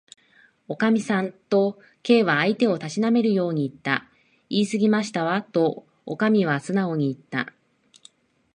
[0.67, 4.09] 「おかみさん」と、Ｋ は相手をたしなめるようにいった。
[4.49, 7.53] 「いいすぎましたわ」と、おかみはすなおにいった。